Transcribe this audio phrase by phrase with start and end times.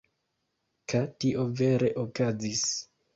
[0.93, 2.65] Ka tio vere okazis.